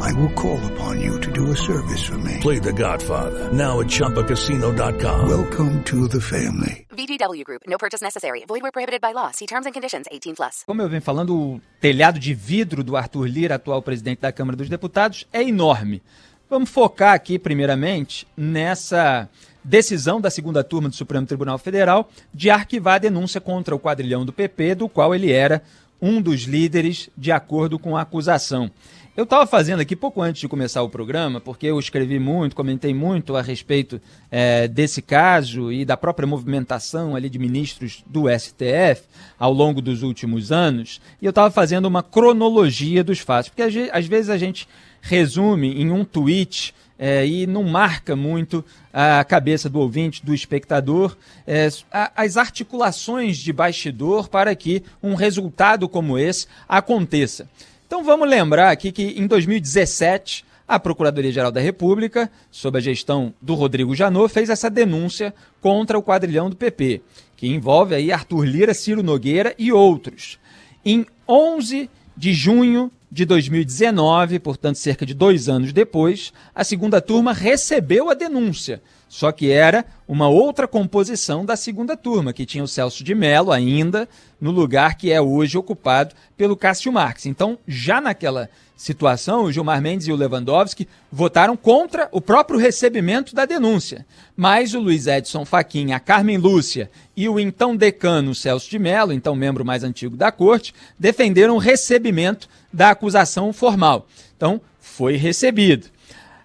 I 0.00 0.12
will 0.12 0.32
call 0.34 0.58
upon 0.72 1.00
you 1.00 1.20
to 1.20 1.30
do 1.32 1.50
a 1.50 1.56
service 1.56 2.02
for 2.04 2.18
me. 2.18 2.38
Play 2.40 2.58
The 2.58 2.72
Godfather 2.72 3.52
now 3.52 3.80
at 3.80 3.86
ChumbaCasino.com. 3.86 5.28
Welcome 5.28 5.82
to 5.84 6.08
the 6.08 6.20
family. 6.20 6.86
VGW 6.90 7.44
Group. 7.44 7.62
No 7.66 7.76
purchase 7.78 8.02
necessary. 8.02 8.44
Void 8.46 8.62
where 8.62 8.72
prohibited 8.72 9.00
by 9.00 9.12
law. 9.12 9.30
See 9.32 9.46
terms 9.46 9.66
and 9.66 9.72
conditions. 9.72 10.06
18 10.10 10.34
plus. 10.34 10.64
Como 10.66 10.80
eu 10.82 10.88
venho 10.88 11.02
falando, 11.02 11.36
o 11.36 11.60
telhado 11.80 12.18
de 12.18 12.34
vidro 12.34 12.82
do 12.82 12.96
Arthur 12.96 13.26
Lira, 13.26 13.56
atual 13.56 13.82
presidente 13.82 14.20
da 14.20 14.32
Câmara 14.32 14.56
dos 14.56 14.68
Deputados, 14.68 15.26
é 15.32 15.42
enorme. 15.42 16.02
Vamos 16.48 16.70
focar 16.70 17.14
aqui, 17.14 17.38
primeiramente, 17.38 18.26
nessa 18.36 19.28
decisão 19.62 20.20
da 20.20 20.30
segunda 20.30 20.62
turma 20.62 20.88
do 20.88 20.94
Supremo 20.94 21.26
Tribunal 21.26 21.56
Federal 21.58 22.10
de 22.32 22.50
arquivar 22.50 22.96
a 22.96 22.98
denúncia 22.98 23.40
contra 23.40 23.74
o 23.74 23.80
quadrilhão 23.80 24.24
do 24.24 24.32
PP, 24.32 24.74
do 24.74 24.88
qual 24.88 25.14
ele 25.14 25.32
era 25.32 25.62
um 26.04 26.20
dos 26.20 26.42
líderes, 26.42 27.08
de 27.16 27.32
acordo 27.32 27.78
com 27.78 27.96
a 27.96 28.02
acusação. 28.02 28.70
Eu 29.16 29.24
estava 29.24 29.46
fazendo 29.46 29.80
aqui 29.80 29.96
pouco 29.96 30.20
antes 30.20 30.40
de 30.40 30.48
começar 30.48 30.82
o 30.82 30.88
programa, 30.90 31.40
porque 31.40 31.66
eu 31.66 31.78
escrevi 31.78 32.18
muito, 32.18 32.54
comentei 32.54 32.92
muito 32.92 33.34
a 33.36 33.40
respeito 33.40 33.98
é, 34.30 34.68
desse 34.68 35.00
caso 35.00 35.72
e 35.72 35.82
da 35.82 35.96
própria 35.96 36.26
movimentação 36.26 37.16
ali 37.16 37.30
de 37.30 37.38
ministros 37.38 38.04
do 38.06 38.24
STF 38.28 39.04
ao 39.38 39.52
longo 39.52 39.80
dos 39.80 40.02
últimos 40.02 40.52
anos, 40.52 41.00
e 41.22 41.24
eu 41.24 41.30
estava 41.30 41.50
fazendo 41.50 41.86
uma 41.86 42.02
cronologia 42.02 43.02
dos 43.02 43.20
fatos, 43.20 43.48
porque 43.48 43.62
às 43.90 44.06
vezes 44.06 44.28
a 44.28 44.36
gente 44.36 44.68
resume 45.00 45.80
em 45.80 45.90
um 45.90 46.04
tweet 46.04 46.74
é, 47.06 47.26
e 47.26 47.46
não 47.46 47.64
marca 47.64 48.16
muito 48.16 48.64
a 48.90 49.22
cabeça 49.24 49.68
do 49.68 49.78
ouvinte, 49.78 50.24
do 50.24 50.32
espectador, 50.32 51.14
é, 51.46 51.68
as 52.16 52.38
articulações 52.38 53.36
de 53.36 53.52
bastidor 53.52 54.26
para 54.26 54.54
que 54.54 54.82
um 55.02 55.14
resultado 55.14 55.86
como 55.86 56.18
esse 56.18 56.46
aconteça. 56.66 57.46
Então 57.86 58.02
vamos 58.02 58.26
lembrar 58.26 58.70
aqui 58.70 58.90
que 58.90 59.02
em 59.02 59.26
2017 59.26 60.46
a 60.66 60.80
Procuradoria-Geral 60.80 61.52
da 61.52 61.60
República, 61.60 62.30
sob 62.50 62.78
a 62.78 62.80
gestão 62.80 63.34
do 63.38 63.52
Rodrigo 63.52 63.94
Janot, 63.94 64.32
fez 64.32 64.48
essa 64.48 64.70
denúncia 64.70 65.34
contra 65.60 65.98
o 65.98 66.02
quadrilhão 66.02 66.48
do 66.48 66.56
PP, 66.56 67.02
que 67.36 67.46
envolve 67.48 67.94
aí 67.94 68.10
Arthur 68.10 68.44
Lira, 68.46 68.72
Ciro 68.72 69.02
Nogueira 69.02 69.54
e 69.58 69.70
outros. 69.70 70.38
Em 70.82 71.04
11 71.28 71.90
de 72.16 72.32
junho 72.32 72.90
de 73.14 73.24
2019, 73.24 74.40
portanto, 74.40 74.74
cerca 74.74 75.06
de 75.06 75.14
dois 75.14 75.48
anos 75.48 75.72
depois, 75.72 76.32
a 76.52 76.64
segunda 76.64 77.00
turma 77.00 77.32
recebeu 77.32 78.10
a 78.10 78.14
denúncia. 78.14 78.82
Só 79.08 79.30
que 79.30 79.52
era 79.52 79.84
uma 80.08 80.26
outra 80.26 80.66
composição 80.66 81.44
da 81.44 81.54
segunda 81.54 81.96
turma, 81.96 82.32
que 82.32 82.44
tinha 82.44 82.64
o 82.64 82.66
Celso 82.66 83.04
de 83.04 83.14
Mello 83.14 83.52
ainda 83.52 84.08
no 84.40 84.50
lugar 84.50 84.96
que 84.96 85.12
é 85.12 85.22
hoje 85.22 85.56
ocupado 85.56 86.12
pelo 86.36 86.56
Cássio 86.56 86.92
Marques. 86.92 87.26
Então, 87.26 87.56
já 87.68 88.00
naquela 88.00 88.50
situação, 88.76 89.44
o 89.44 89.52
Gilmar 89.52 89.80
Mendes 89.80 90.08
e 90.08 90.12
o 90.12 90.16
Lewandowski 90.16 90.88
votaram 91.12 91.56
contra 91.56 92.08
o 92.10 92.20
próprio 92.20 92.58
recebimento 92.58 93.32
da 93.32 93.46
denúncia. 93.46 94.04
Mas 94.36 94.74
o 94.74 94.80
Luiz 94.80 95.06
Edson 95.06 95.44
Fachin, 95.44 95.92
a 95.92 96.00
Carmen 96.00 96.36
Lúcia 96.36 96.90
e 97.16 97.28
o 97.28 97.38
então 97.38 97.76
decano 97.76 98.34
Celso 98.34 98.68
de 98.68 98.80
Mello, 98.80 99.12
então 99.12 99.36
membro 99.36 99.64
mais 99.64 99.84
antigo 99.84 100.16
da 100.16 100.32
corte, 100.32 100.74
defenderam 100.98 101.54
o 101.54 101.58
recebimento 101.58 102.48
da 102.74 102.90
acusação 102.90 103.52
formal. 103.52 104.06
Então, 104.36 104.60
foi 104.80 105.16
recebido. 105.16 105.86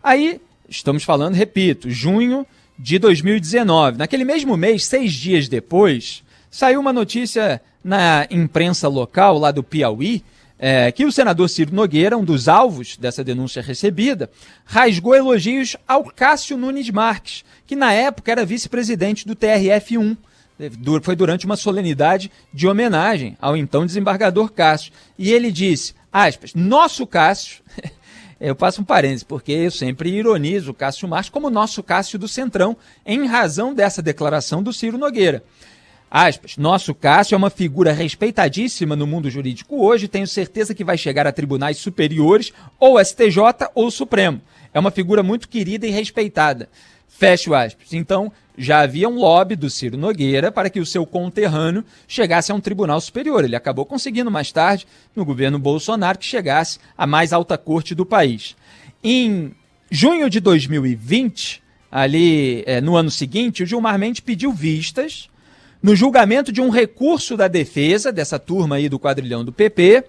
Aí, 0.02 0.40
estamos 0.70 1.04
falando, 1.04 1.36
repito, 1.36 1.90
junho 1.90 2.46
de 2.78 3.00
2019. 3.00 3.98
Naquele 3.98 4.24
mesmo 4.24 4.56
mês, 4.56 4.86
seis 4.86 5.12
dias 5.12 5.50
depois, 5.50 6.24
saiu 6.50 6.80
uma 6.80 6.94
notícia 6.94 7.62
na 7.84 8.28
imprensa 8.30 8.88
local 8.88 9.38
lá 9.38 9.52
do 9.52 9.64
Piauí 9.64 10.24
é, 10.60 10.92
que 10.92 11.06
o 11.06 11.12
senador 11.12 11.50
Ciro 11.50 11.74
Nogueira, 11.74 12.18
um 12.18 12.26
dos 12.26 12.50
alvos 12.50 12.98
dessa 12.98 13.24
denúncia 13.24 13.62
recebida, 13.62 14.30
rasgou 14.66 15.16
elogios 15.16 15.78
ao 15.88 16.04
Cássio 16.04 16.58
Nunes 16.58 16.90
Marques, 16.90 17.46
que 17.66 17.78
na 17.78 17.94
época 17.94 18.30
era 18.30 18.46
vice-presidente 18.46 19.26
do 19.26 19.38
TRF1. 19.38 20.18
Foi 21.02 21.16
durante 21.16 21.46
uma 21.46 21.56
solenidade 21.56 22.30
de 22.54 22.68
homenagem 22.68 23.38
ao 23.40 23.56
então 23.56 23.86
desembargador 23.86 24.52
Cássio. 24.52 24.92
E 25.18 25.32
ele 25.32 25.52
disse: 25.52 25.94
aspas, 26.12 26.54
nosso 26.54 27.08
Cássio, 27.08 27.64
eu 28.40 28.54
passo 28.56 28.82
um 28.82 28.84
parênteses, 28.84 29.24
porque 29.24 29.54
eu 29.54 29.72
sempre 29.72 30.10
ironizo 30.10 30.72
o 30.72 30.74
Cássio 30.74 31.08
Marques 31.08 31.30
como 31.30 31.50
nosso 31.50 31.82
Cássio 31.82 32.20
do 32.20 32.28
Centrão, 32.28 32.76
em 33.06 33.26
razão 33.26 33.74
dessa 33.74 34.02
declaração 34.02 34.62
do 34.62 34.74
Ciro 34.74 34.98
Nogueira. 34.98 35.44
Aspas, 36.12 36.58
nosso 36.58 36.94
Cássio 36.94 37.36
é 37.36 37.38
uma 37.38 37.52
figura 37.52 37.94
respeitadíssima 37.94 38.96
no 38.96 39.06
mundo 39.06 39.30
jurídico 39.30 39.86
hoje, 39.86 40.08
tenho 40.08 40.28
certeza 40.28 40.74
que 40.74 40.84
vai 40.84 40.98
chegar 40.98 41.28
a 41.28 41.32
tribunais 41.32 41.78
superiores, 41.78 42.52
ou 42.80 43.00
STJ 43.00 43.70
ou 43.76 43.92
Supremo. 43.92 44.42
É 44.74 44.80
uma 44.80 44.92
figura 44.92 45.22
muito 45.22 45.48
querida 45.48 45.86
e 45.86 45.92
respeitada. 45.92 46.68
Fecho 47.20 47.54
aspas. 47.54 47.92
Então, 47.92 48.32
já 48.58 48.80
havia 48.80 49.10
um 49.10 49.16
lobby 49.16 49.58
do 49.58 49.70
Ciro 49.70 49.98
Nogueira 49.98 50.54
para 50.54 50.70
que 50.70 50.80
o 50.80 50.86
seu 50.86 51.06
conterrâneo 51.06 51.84
chegasse 52.08 52.50
a 52.50 52.56
um 52.56 52.62
tribunal 52.62 53.02
superior. 53.02 53.44
Ele 53.44 53.58
acabou 53.58 53.86
conseguindo 53.86 54.32
mais 54.32 54.54
tarde, 54.54 54.88
no 55.14 55.26
governo 55.26 55.60
Bolsonaro, 55.60 56.18
que 56.18 56.26
chegasse 56.26 56.80
à 56.98 57.06
mais 57.06 57.34
alta 57.34 57.58
corte 57.58 57.94
do 57.94 58.06
país. 58.06 58.56
Em 59.04 59.52
junho 59.92 60.30
de 60.30 60.40
2020, 60.40 61.62
ali 61.92 62.64
é, 62.66 62.80
no 62.80 62.96
ano 62.96 63.12
seguinte, 63.12 63.64
o 63.64 63.66
Gilmar 63.66 64.00
Mendes 64.00 64.22
pediu 64.22 64.54
vistas 64.54 65.30
no 65.84 65.98
julgamento 65.98 66.54
de 66.54 66.62
um 66.62 66.70
recurso 66.70 67.36
da 67.36 67.50
defesa, 67.50 68.14
dessa 68.14 68.40
turma 68.40 68.78
aí 68.78 68.88
do 68.88 68.98
quadrilhão 68.98 69.44
do 69.44 69.52
PP, 69.52 70.06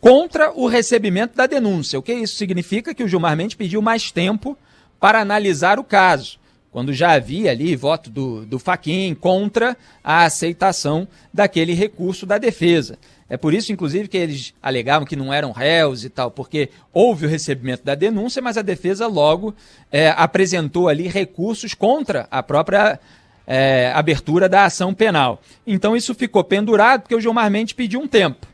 contra 0.00 0.52
o 0.52 0.68
recebimento 0.68 1.34
da 1.34 1.48
denúncia. 1.48 1.98
O 1.98 2.02
que 2.02 2.12
isso 2.12 2.36
significa? 2.36 2.94
Que 2.94 3.02
o 3.02 3.08
Gilmar 3.08 3.36
Mendes 3.36 3.56
pediu 3.56 3.82
mais 3.82 4.12
tempo 4.12 4.56
para 5.00 5.20
analisar 5.20 5.80
o 5.80 5.84
caso 5.84 6.40
quando 6.72 6.92
já 6.92 7.12
havia 7.12 7.50
ali 7.50 7.76
voto 7.76 8.08
do, 8.08 8.46
do 8.46 8.58
Faquin 8.58 9.14
contra 9.14 9.76
a 10.02 10.24
aceitação 10.24 11.06
daquele 11.32 11.74
recurso 11.74 12.24
da 12.24 12.38
defesa. 12.38 12.98
É 13.28 13.36
por 13.36 13.54
isso, 13.54 13.72
inclusive, 13.72 14.08
que 14.08 14.16
eles 14.16 14.54
alegavam 14.62 15.06
que 15.06 15.14
não 15.14 15.32
eram 15.32 15.52
réus 15.52 16.04
e 16.04 16.10
tal, 16.10 16.30
porque 16.30 16.70
houve 16.92 17.26
o 17.26 17.28
recebimento 17.28 17.84
da 17.84 17.94
denúncia, 17.94 18.42
mas 18.42 18.56
a 18.56 18.62
defesa 18.62 19.06
logo 19.06 19.54
é, 19.90 20.08
apresentou 20.16 20.88
ali 20.88 21.08
recursos 21.08 21.74
contra 21.74 22.26
a 22.30 22.42
própria 22.42 22.98
é, 23.46 23.92
abertura 23.94 24.48
da 24.48 24.64
ação 24.64 24.94
penal. 24.94 25.42
Então 25.66 25.94
isso 25.94 26.14
ficou 26.14 26.42
pendurado 26.42 27.02
porque 27.02 27.14
o 27.14 27.20
Gilmar 27.20 27.50
Mendes 27.50 27.74
pediu 27.74 28.00
um 28.00 28.08
tempo. 28.08 28.46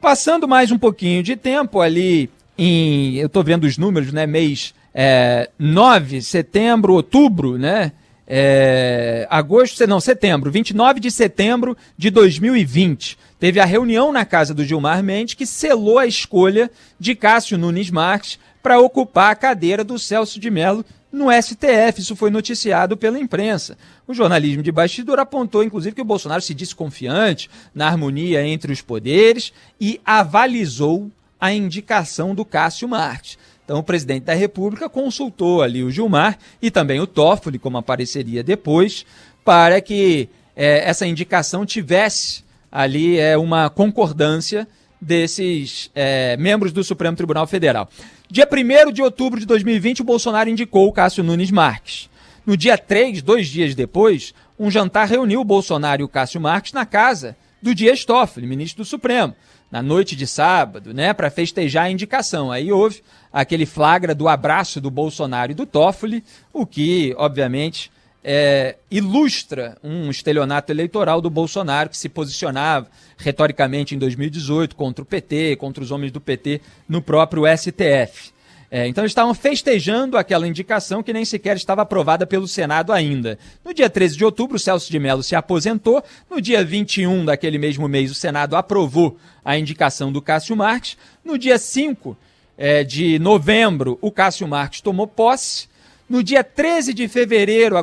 Passando 0.00 0.48
mais 0.48 0.70
um 0.70 0.78
pouquinho 0.78 1.22
de 1.22 1.36
tempo 1.36 1.80
ali 1.80 2.30
em, 2.56 3.16
eu 3.16 3.26
estou 3.26 3.42
vendo 3.42 3.64
os 3.64 3.76
números, 3.76 4.12
né, 4.12 4.26
mês 4.26 4.74
é, 5.00 5.48
9, 5.56 6.20
setembro, 6.20 6.94
outubro, 6.94 7.56
né? 7.56 7.92
É, 8.26 9.28
agosto, 9.30 9.86
não, 9.86 10.00
setembro, 10.00 10.50
29 10.50 10.98
de 10.98 11.08
setembro 11.08 11.76
de 11.96 12.10
2020. 12.10 13.16
Teve 13.38 13.60
a 13.60 13.64
reunião 13.64 14.10
na 14.10 14.24
casa 14.24 14.52
do 14.52 14.64
Gilmar 14.64 15.00
Mendes 15.04 15.34
que 15.34 15.46
selou 15.46 16.00
a 16.00 16.06
escolha 16.06 16.68
de 16.98 17.14
Cássio 17.14 17.56
Nunes 17.56 17.92
Marques 17.92 18.40
para 18.60 18.80
ocupar 18.80 19.30
a 19.30 19.36
cadeira 19.36 19.84
do 19.84 20.00
Celso 20.00 20.40
de 20.40 20.50
Mello 20.50 20.84
no 21.12 21.26
STF. 21.30 22.00
Isso 22.00 22.16
foi 22.16 22.28
noticiado 22.28 22.96
pela 22.96 23.20
imprensa. 23.20 23.78
O 24.04 24.12
jornalismo 24.12 24.64
de 24.64 24.72
bastidor 24.72 25.20
apontou, 25.20 25.62
inclusive, 25.62 25.94
que 25.94 26.02
o 26.02 26.04
Bolsonaro 26.04 26.42
se 26.42 26.52
disse 26.52 26.74
confiante 26.74 27.48
na 27.72 27.86
harmonia 27.86 28.44
entre 28.44 28.72
os 28.72 28.82
poderes 28.82 29.52
e 29.80 30.00
avalizou 30.04 31.08
a 31.40 31.52
indicação 31.52 32.34
do 32.34 32.44
Cássio 32.44 32.88
Marques. 32.88 33.38
Então, 33.68 33.80
o 33.80 33.82
presidente 33.82 34.22
da 34.22 34.32
República 34.32 34.88
consultou 34.88 35.60
ali 35.60 35.84
o 35.84 35.90
Gilmar 35.90 36.38
e 36.62 36.70
também 36.70 37.00
o 37.00 37.06
Toffoli, 37.06 37.58
como 37.58 37.76
apareceria 37.76 38.42
depois, 38.42 39.04
para 39.44 39.78
que 39.82 40.30
é, 40.56 40.88
essa 40.88 41.06
indicação 41.06 41.66
tivesse 41.66 42.42
ali 42.72 43.18
é, 43.18 43.36
uma 43.36 43.68
concordância 43.68 44.66
desses 44.98 45.90
é, 45.94 46.34
membros 46.38 46.72
do 46.72 46.82
Supremo 46.82 47.14
Tribunal 47.14 47.46
Federal. 47.46 47.90
Dia 48.30 48.48
1 48.50 48.90
de 48.90 49.02
outubro 49.02 49.38
de 49.38 49.44
2020, 49.44 50.00
o 50.00 50.04
Bolsonaro 50.04 50.48
indicou 50.48 50.88
o 50.88 50.92
Cássio 50.92 51.22
Nunes 51.22 51.50
Marques. 51.50 52.08
No 52.46 52.56
dia 52.56 52.78
3, 52.78 53.20
dois 53.20 53.48
dias 53.48 53.74
depois, 53.74 54.32
um 54.58 54.70
jantar 54.70 55.06
reuniu 55.06 55.42
o 55.42 55.44
Bolsonaro 55.44 56.00
e 56.00 56.04
o 56.04 56.08
Cássio 56.08 56.40
Marques 56.40 56.72
na 56.72 56.86
casa 56.86 57.36
do 57.60 57.74
Dias 57.74 58.02
Toffoli, 58.02 58.46
ministro 58.46 58.82
do 58.82 58.88
Supremo, 58.88 59.36
na 59.70 59.82
noite 59.82 60.16
de 60.16 60.26
sábado, 60.26 60.94
né, 60.94 61.12
para 61.12 61.30
festejar 61.30 61.84
a 61.84 61.90
indicação. 61.90 62.50
Aí 62.50 62.72
houve 62.72 63.02
aquele 63.32 63.66
flagra 63.66 64.14
do 64.14 64.28
abraço 64.28 64.80
do 64.80 64.90
Bolsonaro 64.90 65.52
e 65.52 65.54
do 65.54 65.66
Toffoli, 65.66 66.24
o 66.52 66.64
que, 66.64 67.14
obviamente, 67.18 67.90
é, 68.24 68.76
ilustra 68.90 69.76
um 69.82 70.10
estelionato 70.10 70.72
eleitoral 70.72 71.20
do 71.20 71.30
Bolsonaro, 71.30 71.88
que 71.90 71.96
se 71.96 72.08
posicionava 72.08 72.88
retoricamente 73.16 73.94
em 73.94 73.98
2018 73.98 74.74
contra 74.74 75.02
o 75.02 75.06
PT, 75.06 75.56
contra 75.56 75.82
os 75.82 75.90
homens 75.90 76.12
do 76.12 76.20
PT 76.20 76.60
no 76.88 77.00
próprio 77.00 77.44
STF. 77.56 78.32
É, 78.70 78.86
então 78.86 79.02
eles 79.02 79.12
estavam 79.12 79.32
festejando 79.32 80.18
aquela 80.18 80.46
indicação 80.46 81.02
que 81.02 81.12
nem 81.12 81.24
sequer 81.24 81.56
estava 81.56 81.82
aprovada 81.82 82.26
pelo 82.26 82.46
Senado 82.46 82.92
ainda. 82.92 83.38
No 83.64 83.72
dia 83.72 83.88
13 83.88 84.16
de 84.16 84.24
outubro, 84.24 84.58
Celso 84.58 84.90
de 84.90 84.98
Mello 84.98 85.22
se 85.22 85.34
aposentou. 85.34 86.02
No 86.30 86.40
dia 86.40 86.62
21 86.62 87.24
daquele 87.24 87.56
mesmo 87.58 87.88
mês, 87.88 88.10
o 88.10 88.14
Senado 88.14 88.56
aprovou 88.56 89.16
a 89.42 89.56
indicação 89.56 90.12
do 90.12 90.20
Cássio 90.20 90.54
Marques. 90.54 90.98
No 91.24 91.38
dia 91.38 91.58
5 91.58 92.16
é, 92.58 92.84
de 92.84 93.18
novembro, 93.18 93.98
o 94.02 94.10
Cássio 94.10 94.46
Marques 94.46 94.82
tomou 94.82 95.06
posse. 95.06 95.66
No 96.08 96.22
dia 96.22 96.42
13 96.42 96.94
de 96.94 97.06
fevereiro, 97.06 97.76